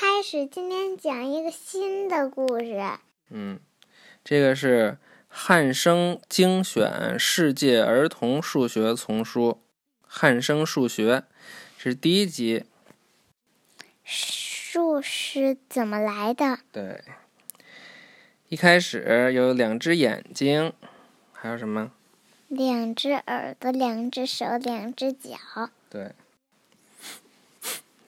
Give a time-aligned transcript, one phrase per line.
[0.00, 2.80] 开始，今天讲一个新的故事。
[3.28, 3.60] 嗯，
[4.24, 4.96] 这个是
[5.28, 9.50] 汉生精选世界儿童数学丛书
[10.06, 11.16] 《汉生数学》，
[11.76, 12.64] 这是第一集。
[14.02, 16.60] 数是怎么来的？
[16.72, 17.04] 对，
[18.48, 20.72] 一开始有两只眼睛，
[21.34, 21.92] 还有什么？
[22.48, 25.36] 两只耳朵，两只手，两只脚。
[25.90, 26.12] 对。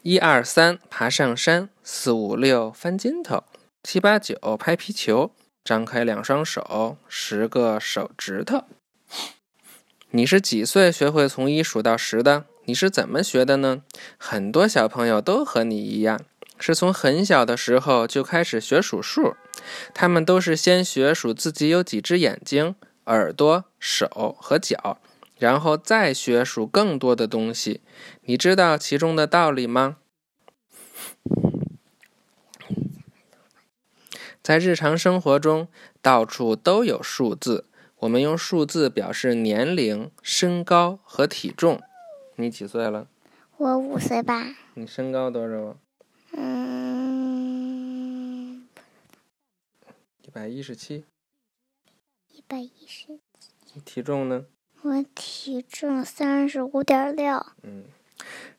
[0.05, 3.45] 一二三，爬上山；四五六，翻筋头；
[3.84, 5.30] 七八九，拍皮球；
[5.65, 8.65] 张开两双手，十个手指头。
[10.11, 12.47] 你是几岁学会从一数到十的？
[12.65, 13.84] 你是怎么学的呢？
[14.19, 16.20] 很多小朋友都和你一样，
[16.59, 19.37] 是从很小的时候就开始学数数。
[19.95, 22.75] 他们都是先学数自己有几只眼睛、
[23.06, 24.98] 耳朵、手和脚。
[25.42, 27.80] 然后再学数更多的东西，
[28.20, 29.96] 你知道其中的道理吗？
[34.41, 35.67] 在日常生活中，
[36.00, 37.64] 到处都有数字，
[37.97, 41.83] 我们用数字表示年龄、身高和体重。
[42.36, 43.08] 你几岁了？
[43.56, 44.55] 我五岁半。
[44.74, 45.77] 你身高多少？
[46.34, 47.48] 嗯，
[50.22, 51.05] 一百一十七。
[52.30, 53.80] 一百一十七。
[53.84, 54.45] 体重呢？
[54.83, 57.47] 我体重三十五点六。
[57.62, 57.84] 嗯，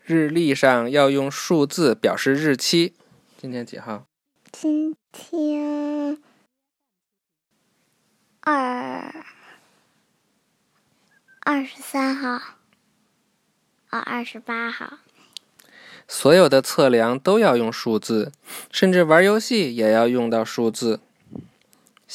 [0.06, 2.94] 日历上要用数字表示日期。
[3.36, 4.06] 今天几号？
[4.50, 6.18] 今天
[8.40, 9.26] 二
[11.42, 12.30] 二十三号。
[13.90, 15.00] 啊，二十八号。
[16.08, 18.32] 所有的测量都要用数字，
[18.72, 21.02] 甚至玩游戏也要用到数字。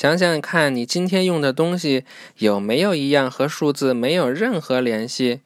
[0.01, 2.05] 想想看，你今天用的东西
[2.37, 5.41] 有没有一样和数字没有任何联系？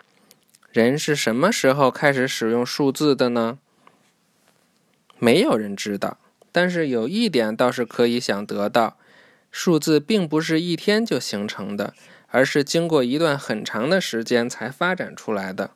[0.71, 3.59] 人是什么时候开始使用数字的呢？
[5.19, 6.19] 没有人知道。
[6.53, 8.99] 但是有一点倒是可以想得到：
[9.51, 11.95] 数字并不是一天就形成的，
[12.29, 15.71] 而是经过一段很长的时间才发展出来的。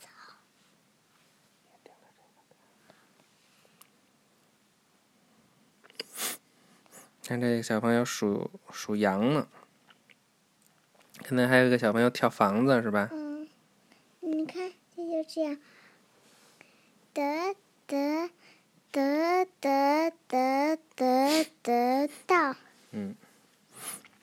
[7.28, 9.48] 看这个小朋友数数羊呢，
[11.25, 13.09] 可能还有一个小朋友跳房子，是吧？
[13.10, 13.48] 嗯，
[14.20, 15.59] 你看，这就这样，
[17.12, 17.56] 得
[17.88, 18.31] 得
[18.92, 22.54] 得得得得得到。
[22.92, 23.16] 嗯，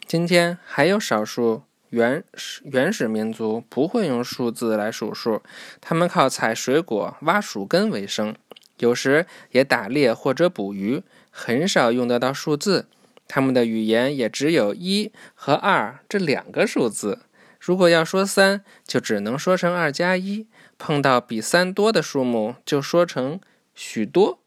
[0.05, 5.43] 今天还有少数原始原始民族不会用数字来数数，
[5.81, 8.33] 他们靠采水果、挖树根为生，
[8.77, 11.03] 有时也打猎或者捕鱼。
[11.35, 12.85] 很少用得到数字，
[13.27, 17.23] 他们的语言也只有一和二这两个数字。
[17.59, 20.45] 如果要说三，就只能说成二加一。
[20.77, 23.39] 碰到比三多的数目，就说成
[23.73, 24.39] 许多。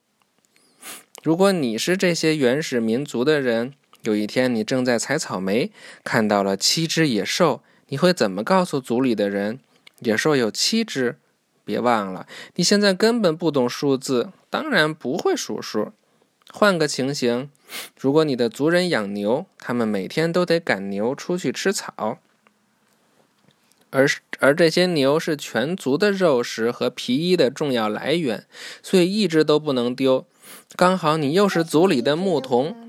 [1.23, 3.73] 如果你是这些原始民族的人，
[4.03, 5.73] 有一天你正在采草莓，
[6.05, 9.59] 看到了七只野兽，你会怎么告诉族里的人？
[10.01, 11.17] 野兽有七只。
[11.65, 15.93] 别忘了，你现在根本不懂数字，当然不会数数。
[16.51, 17.51] 换个情形，
[18.01, 22.19] 如果你的族人养牛，他们每天都得赶牛出去吃草，
[23.91, 24.07] 而
[24.39, 28.47] 而这些牛是全族的肉食和皮衣的重要来源，
[28.83, 30.27] 所以一只都不能丢。
[30.77, 32.89] 刚好你又是族里的牧童，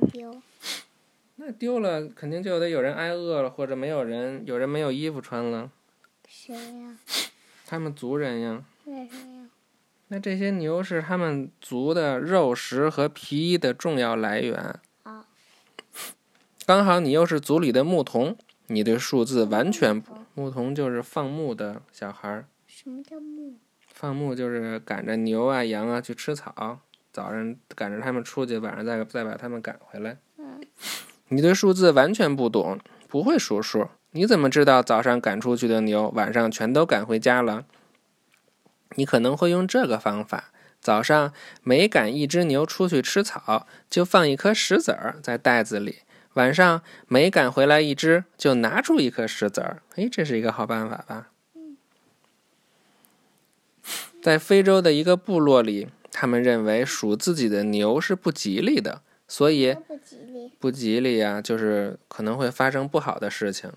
[1.35, 5.71] 那丢了肯定就得有人挨饿了，或者没有人，有人没有衣服穿了。
[6.29, 6.97] 谁呀？
[7.65, 8.63] 他们族人呀。
[8.85, 9.46] 为什么？
[10.09, 14.79] 那这些牛是他们族的肉食和皮衣的重要来源。
[16.65, 20.13] 刚好你又是族里的牧童，你对数字完全不。
[20.33, 22.45] 牧童就是放牧的小孩儿。
[22.65, 23.55] 什么叫牧？
[23.85, 26.79] 放牧就是赶着牛啊、羊啊去吃草，
[27.11, 30.17] 早上赶着他们出去，晚上再再把他们赶回来。
[30.37, 30.61] 嗯。
[31.29, 37.65] 你对数字完全不懂，不会数数，你怎么知道早上赶出去的牛，晚上全都赶回家了？
[38.95, 41.33] 你可能会用这个方法：早上
[41.63, 46.03] 每赶一只牛出去吃草，就放一颗石子儿在袋子里；
[46.33, 49.81] 晚上每赶回来一只，就拿出一颗石子儿。
[49.95, 51.29] 哎，这是一个好办法吧？
[54.21, 63.71] 在非洲的一个部落里，他们认为数自己的牛是不吉利的，所以不吉利，不吉利呀，就是可能会发生不好的事情。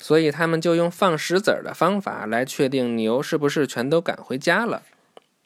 [0.00, 4.84] 所以他们就用放石子儿的方法来确定牛是不是全都赶回家了。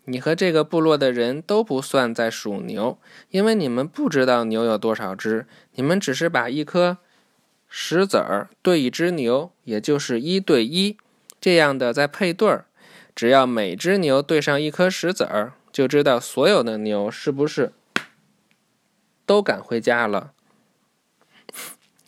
[0.05, 2.99] 你和这个部落的人都不算在数牛，
[3.31, 6.99] 因为你们不知道牛有多少只，你们只是把一颗
[7.69, 10.99] 石子儿对一只牛，也就是一对一
[11.41, 12.67] 这样的在配对儿。
[13.15, 17.73] 只要每只牛对上一颗石子儿，就知道所有的牛是不是
[19.25, 20.33] 都赶回家了。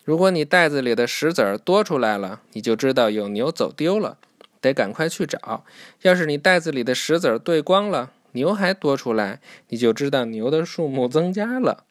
[0.04, 4.18] 如果你袋子里的石子儿多出来了，你就知道有牛走丢了，
[4.60, 5.64] 得赶快去找。
[6.02, 11.84] 要是你袋子里的石子儿兑光了，牛还多出来，你就知道牛的数目增加了。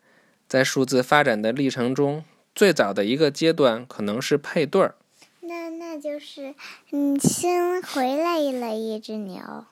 [0.47, 2.23] 在数字发展的历程中，
[2.53, 4.93] 最早的一个阶段可能是配对儿。
[5.41, 6.53] 那那就是，
[6.91, 9.65] 你，先回来了一只牛。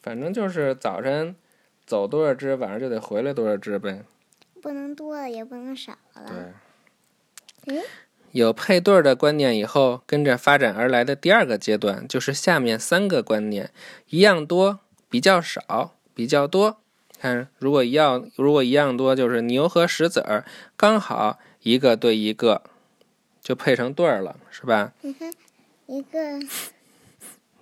[0.00, 1.34] 反正就是早晨
[1.84, 4.04] 走多少只，晚上就得回来多少只呗。
[4.62, 6.26] 不能多了，也不能少了。
[6.30, 6.54] 嗯，
[8.32, 13.70] 有配对儿的观念以后，跟着发展而来的第二个阶段就是下面三个观念：
[14.08, 16.78] 一样多、比较少、比较多。
[17.20, 20.44] 看，如果一样，如果一样多，就是牛和石子儿
[20.76, 22.62] 刚好一个对一个，
[23.40, 24.92] 就配成对儿了，是吧？
[25.86, 26.18] 一个，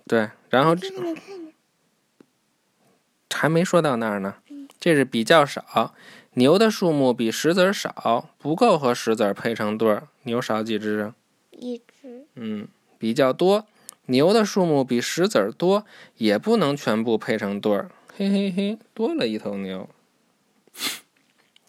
[0.08, 1.52] 对，然后你看，你看，
[3.34, 4.36] 还没说到那儿呢，
[4.80, 5.94] 这是比较少，
[6.34, 11.14] 牛的数目比石子儿少，不够和石子儿配成对儿，牛少几只啊？
[11.50, 12.66] 一只，嗯，
[12.98, 13.66] 比较多，
[14.06, 15.84] 牛的数目比石子儿多，
[16.16, 19.88] 也不能全部配成对儿，嘿嘿嘿，多了一头牛。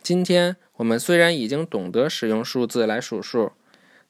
[0.01, 3.51] 今天我们虽然已经懂得使用数字来数数，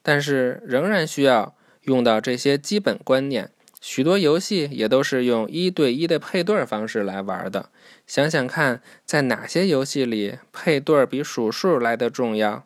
[0.03, 3.49] 但是仍然需要用到这些基本观念。
[3.85, 7.69] 许多游戏也都是用一对一的配对儿方式来玩的。
[8.07, 12.65] 想想看，在哪些游戏里配对儿比数数来的重要？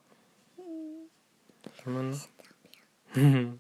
[1.84, 2.22] 什么呢？
[3.14, 3.58] 嗯，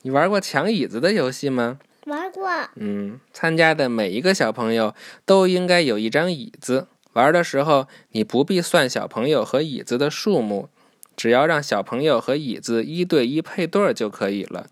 [0.00, 1.78] 你玩过抢椅子的游戏吗？
[2.06, 4.94] 玩过，嗯，参加的每一个小朋友
[5.26, 6.86] 都应该有一张椅子。
[7.12, 10.70] 玩的时候，你不必算小朋友和椅子的数目，
[11.14, 14.70] 只要让小朋友和椅子一对一配对儿就可以了。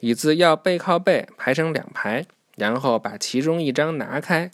[0.00, 2.26] 椅子要背靠背排成两排，
[2.56, 4.50] 然后把其中一张拿开。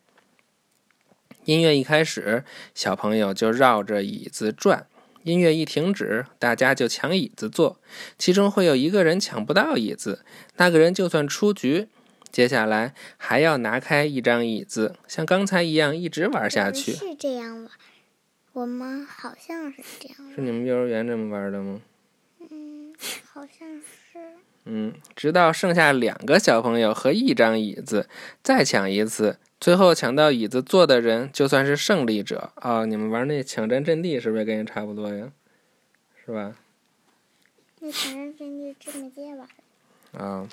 [1.45, 4.87] 音乐一开始，小朋友就绕着椅子转。
[5.23, 7.81] 音乐一停止，大家就抢椅子坐，
[8.17, 10.25] 其中会有一个人抢不到椅子，
[10.57, 11.89] 那个人就算出局。
[12.31, 16.93] 接下来还要拿开一张椅子，像刚才一样一直玩下去。
[16.93, 17.71] 是这样玩，
[18.53, 21.81] 我们好像是这样，是你们幼儿园这么玩的吗？
[22.51, 22.95] 嗯，
[23.33, 23.85] 好像是，
[24.65, 28.09] 嗯，直到剩下两个小朋友和一张椅子，
[28.43, 35.31] 再抢一次，最后抢到椅子坐的人就算是胜利者啊、你们玩那抢占阵地是不是跟人差不多呀？
[36.25, 36.57] 是吧？
[37.81, 39.49] 那抢占阵地这么接玩，
[40.21, 40.49] 啊，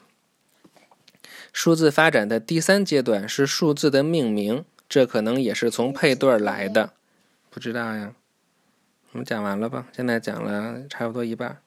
[1.51, 6.93] 数字发展的第三阶段是数字的命名，这可能也是从配对来的。
[7.49, 8.13] 不知道呀，
[9.13, 9.87] 我们讲完了吧？
[9.91, 11.57] 现在讲了差不多一半儿。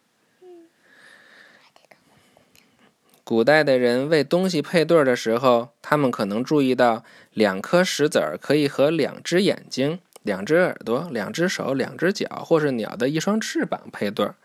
[3.28, 7.02] 古代的人为东西配对儿的时候，他们可能注意到
[7.32, 14.36] 两颗石子儿可以和两只眼睛、两只耳朵、两只手、两只脚，或是鸟的一双翅膀配对儿。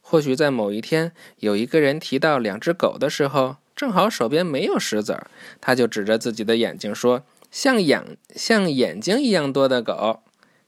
[0.00, 5.26] 或许在某一天，有一个人提到两只狗的时候，正好手边没有石子儿，
[5.60, 10.20] 他就指着自己的眼睛说：“像眼像眼睛一样多的狗。”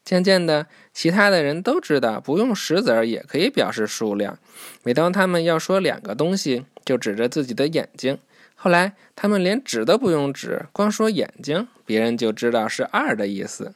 [0.04, 4.38] 渐渐的，其他的人都知道，不用石子儿也可以表示数量。
[4.82, 8.18] 每当他们要说两个东西，就指着自己的眼睛。
[8.54, 13.74] 后来，他们连指都不用指，光说眼睛，别人就知道是二的意思。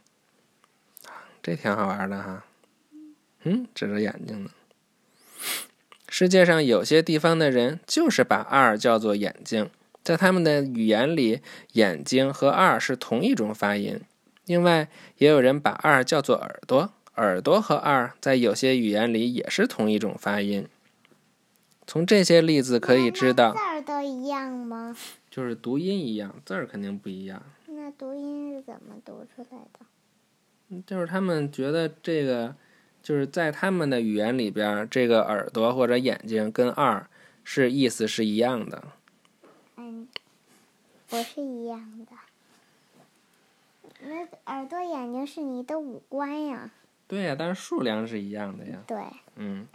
[1.42, 2.44] 这挺好玩的哈。
[3.44, 4.50] 嗯，指着眼睛呢。
[6.08, 9.68] 世界上有些地方的人就是把二叫做眼睛，
[10.02, 11.40] 在他们的语言里，
[11.72, 14.00] 眼睛和二是同一种发音。
[14.46, 20.68] 另外，也有人把二叫做耳朵，耳朵和二在有些语言里也是同一种发音。
[21.86, 24.96] 从这些例子可以知道字，儿都一样吗？
[25.30, 27.42] 就是读音一样，字儿肯定不一样。
[27.66, 30.82] 那读音是怎么读出来的？
[30.86, 32.54] 就是他们觉得这个，
[33.02, 37.06] 就是在他们的语言里边，这个耳朵或者眼睛跟二
[37.44, 38.82] 是意思是一样的。
[39.76, 40.08] 嗯，
[41.08, 42.12] 不是一样的。
[44.06, 46.70] 那耳朵、眼睛是你的五官呀。
[47.06, 48.78] 对呀、但是数量是一样的呀。
[48.86, 48.96] 对，
[49.36, 49.66] 嗯，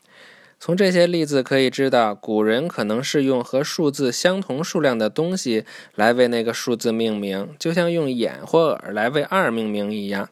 [0.59, 10.29] 从这些例子可以知道，古人可能是用和数字相同数量的东西来为那个数字命名，就像用眼或耳来为二命名一样。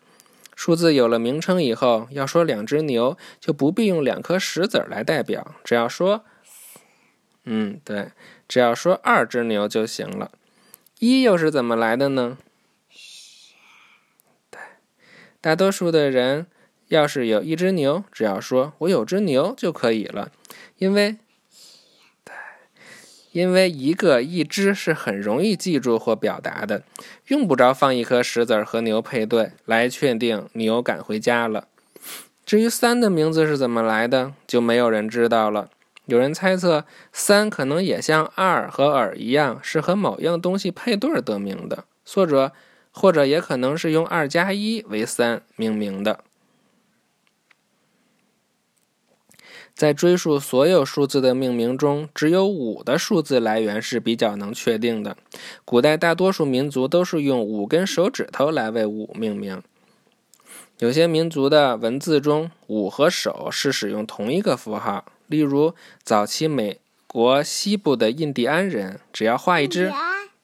[0.56, 6.25] 数字有了名称以后，要说两只牛，就不必用两颗石子儿来代表，只要说，
[7.44, 8.10] 嗯，对，
[8.48, 10.32] 只要说二只牛就行了。
[10.98, 12.39] 一又是怎么来的呢？
[14.50, 14.60] 对，
[15.48, 16.46] 大多数的人
[16.89, 20.30] 要是有一只牛，只要说我有只牛就可以了，
[20.77, 21.16] 因为，
[23.32, 26.84] 因为一个一只是很容易记住或表达的，
[27.27, 31.70] 用不着放一颗石子儿和牛配对来确定牛赶回家了。
[32.46, 35.70] 至于三的名字是怎么来的，就没有人知道了。
[36.08, 42.51] 有人猜测，三可能也像二和耳一样，是和某样东西配对得名的，或者，
[42.98, 46.24] 或者也可能是用二加一为三命名的。
[49.75, 55.16] 在追溯所有数字的命名中，只有五的数字来源是比较能确定的。
[55.63, 59.62] 古代大多数民族都是用五根手指头来为五命名。
[60.80, 65.06] 有些民族的文字中，五和手是使用同一个符号。
[65.27, 69.92] 例如，早期美国西部的印第安人，只要画一只，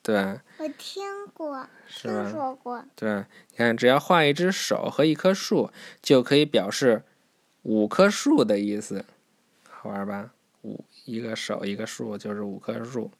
[0.04, 0.16] 对，
[0.60, 1.68] 我听过，
[2.10, 5.70] 听说过，对，你看，只要画一只手和一棵树，
[6.02, 7.04] 就可以表示
[7.62, 9.06] 五棵树的意思。
[9.70, 10.34] 好玩吧？
[10.64, 13.12] 五一个手一个树就是五棵树。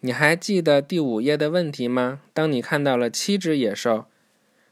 [0.00, 2.20] 你还记得第五页的问题吗？
[2.32, 4.06] 当你看到了七只野兽，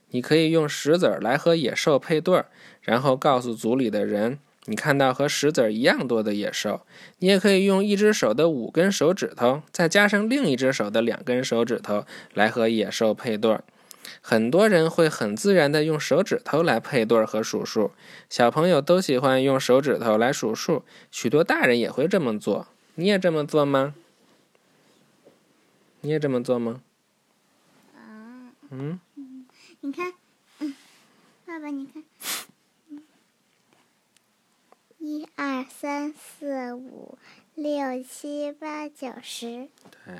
[0.09, 2.45] 你可以用石子儿来和野兽配对儿，
[2.81, 6.85] 然后告诉组里的人你看到和石子儿一样多的野兽。
[7.19, 13.63] 你也可以用一只手的五根手指头，再加上另一只手的两根手指头来和野兽配对儿。
[14.21, 17.91] 很多人会很自然的用手指头来配对和数数，
[18.29, 22.67] 小朋友都喜欢用手指头来数数，许多大人也会这么做。
[22.95, 23.95] 你也这么做吗？
[26.01, 26.81] 你也这么做吗？
[28.69, 28.99] 嗯。
[29.81, 30.13] 你看，
[30.59, 30.73] 嗯，
[31.45, 32.03] 爸爸，你看，
[35.05, 37.17] 一二三四五
[37.55, 39.67] 六七八九十。
[40.05, 40.15] 对。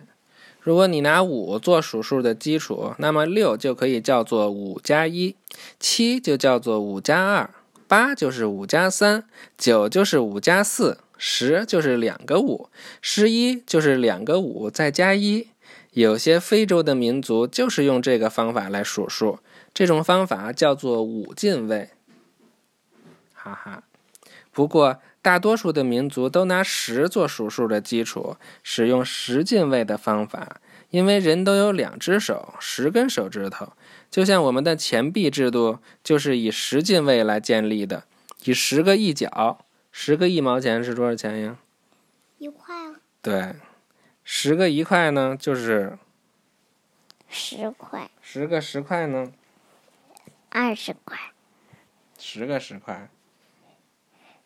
[0.60, 5.38] 如果你拿五做数数的基础，那么六就可以叫做五加一，
[5.80, 7.50] 七就叫做五加二，
[7.88, 9.24] 八就是五加三，
[9.58, 12.68] 九就是五加四，十就是两个五，
[13.02, 15.48] 十一就是两个五再加一。
[15.92, 19.40] 有些非洲的民族就是用这个方法来数数，
[19.74, 21.92] 这种方法叫做五进位。
[23.34, 23.84] 哈哈，
[24.54, 25.02] 不过。
[25.24, 30.60] 大多数的民族都拿十做数数的基础，使用十进位的方法。
[30.90, 33.72] 因为人都有两只手，十根手指头，
[34.12, 38.04] 就像我们的钱币制度就是以十进位来建立的。
[38.44, 41.58] 以十个一角，十个一毛钱是多少钱呀？
[42.38, 42.96] 一块啊。
[43.22, 43.56] 对，
[44.26, 45.98] 十个一块呢，就是
[47.30, 48.12] 十块。
[48.22, 49.32] 十个十块呢？
[50.50, 51.18] 二十块。
[52.20, 53.10] 十个十块。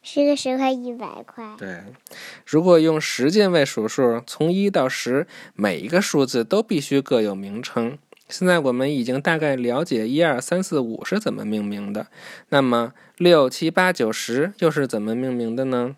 [0.09, 1.53] 十个十块，一百块。
[1.57, 1.83] 对，
[2.45, 7.99] 如果用十进位数数，从一到十，每一个数字都必须各有名称。
[8.29, 12.07] 现在我们已经大概了解一二三四五是怎么命名的，
[12.47, 15.97] 那么六七八九十又是怎么命名的呢？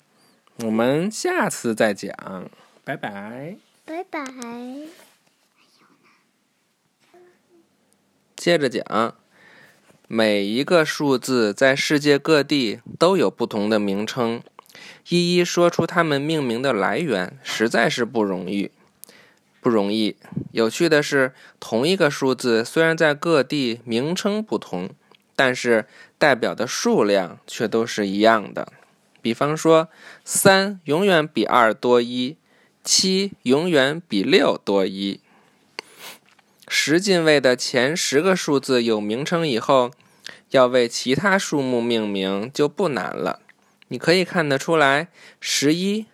[0.63, 2.11] 我们下次再讲，
[2.83, 3.57] 拜拜。
[3.85, 4.25] 拜拜。
[8.35, 9.13] 接着讲。
[10.11, 14.41] 每一个数字在世界各地都有不同的名称，
[15.07, 18.71] 一一说出它们命名的来源，实在是不容易。
[19.61, 20.15] 不容易。
[20.51, 24.89] 有趣的是，同一个数字虽然在各地名称不同，
[25.35, 25.85] 但是
[26.17, 28.73] 代表的数量却都是一样的。
[29.21, 29.89] 比方说，
[30.25, 32.35] 三永远比二多一，
[32.83, 35.19] 七永远比六多一。
[36.67, 39.89] 十进位的前十个数字有名称以后，
[40.49, 43.41] 要为其他数目命名就不难了。
[43.89, 45.07] 你可以看得出来，
[45.39, 46.05] 十一、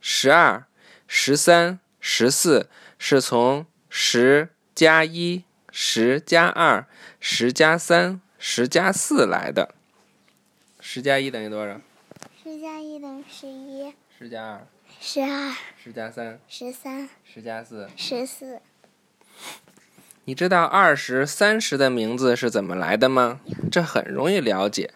[0.00, 0.64] 十二、
[1.06, 2.68] 十三、十四
[2.98, 6.86] 是从十加一、十加二、
[7.20, 9.74] 十加三、十加四来的。
[10.80, 11.80] 十加一等于多少？
[12.42, 13.94] 十加一等于十一。
[14.18, 14.66] 十加二。
[15.00, 15.54] 十二。
[15.82, 16.40] 十加三。
[16.48, 17.08] 十三。
[17.24, 17.88] 十加四。
[17.96, 18.60] 十四。
[20.30, 23.40] 你知道二十三十的名字是怎么来的吗？
[23.68, 24.92] 这很容易了解，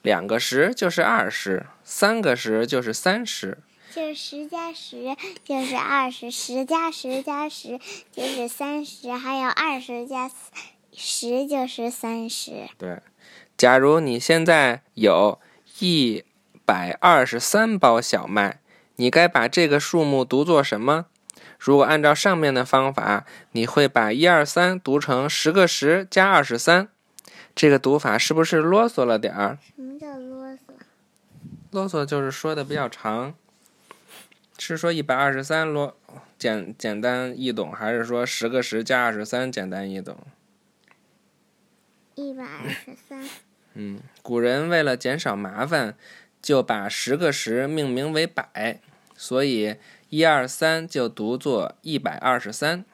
[0.00, 3.58] 两个十就是二十，三个十就是三十。
[3.94, 5.14] 就十加十
[5.44, 7.78] 就是二十，十加十加十
[8.12, 10.30] 就是三十，还有二十加
[10.90, 12.70] 十就是三十。
[12.78, 13.00] 对，
[13.58, 15.38] 假如你现在有
[15.80, 16.24] 一
[16.64, 18.60] 百二十三包小麦，
[18.96, 21.08] 你该把这个数目读作什么？
[21.58, 26.88] 如果按照上面的方法，你会把一二三读成十个十加二十三，
[27.54, 29.58] 这个读法是不是啰嗦了点儿？
[29.76, 30.58] 什么叫啰嗦？
[31.70, 33.34] 啰嗦就是说的比较长。
[34.58, 35.96] 是说一百二十三啰
[36.36, 40.16] 简简单易懂，还是说十个十加二十三简单易懂？
[42.16, 43.28] 一百二十三。
[43.74, 45.96] 嗯，古人为了减少麻烦，
[46.40, 48.80] 就把十个十命名为百，
[49.16, 49.76] 所以。
[50.12, 52.84] 一二三就读作一百二十三。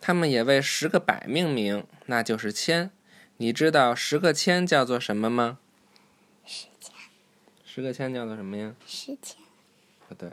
[0.00, 2.92] 他们也为十个百命名，那就是千。
[3.38, 5.58] 你知道十个千叫做什么吗？
[6.46, 6.94] 十千。
[7.64, 8.72] 十个千叫做什么呀？
[8.86, 9.36] 十千。
[10.08, 10.30] 不对。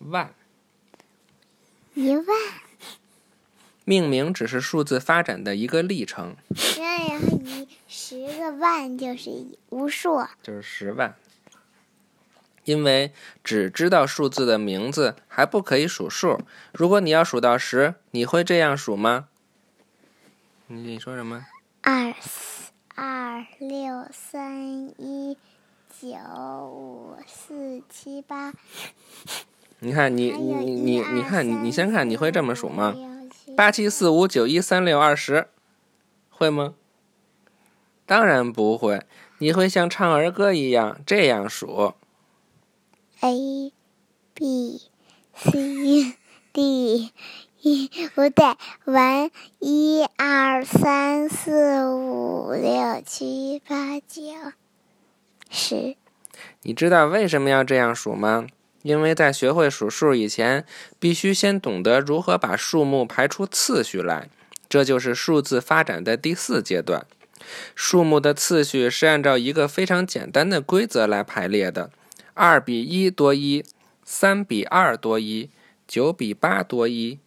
[0.00, 0.34] 万。
[1.94, 2.26] 一万。
[3.86, 6.36] 命名只是数字发展的一个历程。
[6.76, 9.30] 那然后一十个万就是
[9.70, 10.22] 无数。
[10.42, 11.16] 就是十万。
[12.70, 13.12] 因为
[13.42, 16.38] 只知道数字的名字还不可以数数。
[16.72, 19.26] 如果你要数到十，你会这样数吗？
[20.68, 21.44] 你你说什么？
[21.82, 25.36] 二四二六三一
[26.00, 26.16] 九
[26.64, 28.52] 五四七八。
[29.80, 32.94] 你看你你你你看你你先看你会这么数吗？
[33.56, 35.48] 八七四五九一三六二十，
[36.28, 36.74] 会吗？
[38.06, 39.02] 当然不会。
[39.38, 41.94] 你会像唱儿歌一样这样数。
[43.22, 43.72] A
[44.32, 44.80] B
[45.34, 46.16] C
[46.54, 47.12] D
[47.60, 54.22] E 不对，one 一二三四五六七八九
[55.50, 55.96] 十。
[56.62, 58.46] 你知道为什么要这样数吗？
[58.82, 60.64] 因为在学会数数以前，
[60.98, 64.30] 必须先懂得如何把数目排出次序来。
[64.70, 67.04] 这就是数字发展的第四阶段。
[67.74, 71.90] 数目的次序是按照一个非常简单的规则来排列的。
[72.34, 73.64] 二比一多一，
[74.04, 75.50] 三比二多一，
[75.86, 77.18] 九比八多一，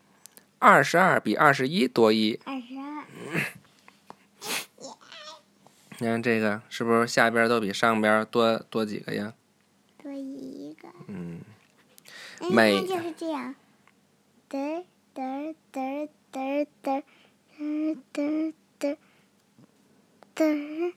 [0.59, 2.39] 二十二比二十一多一。
[2.45, 3.05] 二十二。
[5.99, 9.33] 你看这个是不是下边都比上边多多几个呀？
[10.01, 10.89] 多一个。
[11.07, 11.41] 嗯。
[12.51, 13.55] 每就是这样。
[14.49, 14.83] 嘚
[15.15, 17.03] 嘚嘚嘚嘚
[17.55, 18.97] 嘚嘚
[20.35, 20.93] 嘚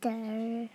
[0.00, 0.68] 嘚。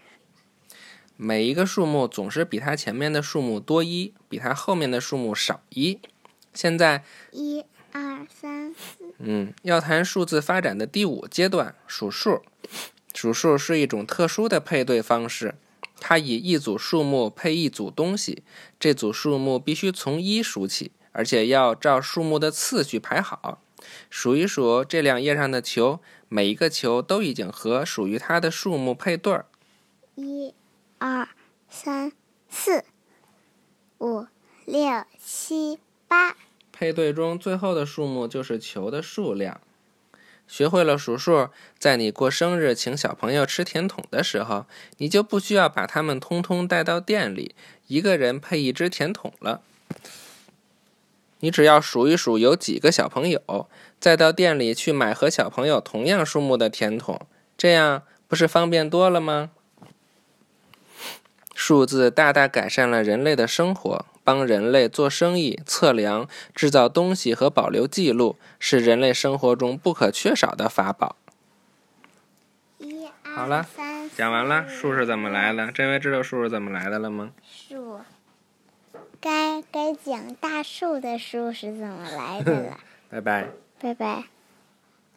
[1.15, 5.99] 每一个数目总是比它前面的数目多一，比它后面的数目少一。
[6.53, 9.13] 现在，一、二、三、四。
[9.19, 12.41] 嗯，要谈数字发展的第五阶段——数数。
[13.13, 15.55] 数数是一种特殊的配对方式，
[15.99, 18.43] 它以一组数目配一组东西，
[18.79, 23.61] 这组数目必须从一数起，而且要照数目的次序排好。
[24.09, 29.45] 数一数这两页上的球，每一个球都已经和属于它的数目配对儿。
[30.15, 30.53] 一。
[31.05, 31.27] 二
[31.67, 32.13] 三
[32.49, 32.85] 四
[33.97, 34.25] 五
[34.63, 36.37] 六七八，
[36.71, 39.59] 配对中最后的数目就是球的数量。
[40.47, 44.65] 学会了数数，在你过生日请小朋友吃甜筒的时候，
[44.99, 47.53] 你就不需要把他们通通带到店里，
[47.87, 49.59] 一个人配一只甜筒了。
[51.41, 53.67] 你只要数一数有几个小朋友，
[53.99, 57.19] 再到店里去买和小朋友同样数目的甜筒，
[57.57, 59.51] 这样不是方便多了吗？
[61.65, 71.15] 数字大大改善了人类的生活，帮人类做生意、测量、制造东西和保留记录，是人类生活中不可缺少的法宝。
[72.79, 73.65] 一、好了，
[74.17, 75.71] 讲完了，数是怎么来的？
[75.71, 77.31] 这位知道数是怎么来的了吗？
[77.41, 78.01] 数，
[79.21, 82.77] 该该讲大树的数是怎么来的了。
[83.09, 83.47] 拜拜。
[83.79, 84.32] 拜拜。